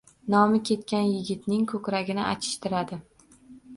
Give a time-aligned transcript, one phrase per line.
[0.33, 3.03] Nomi ketgan yigitning ko‘kragini achishtiradi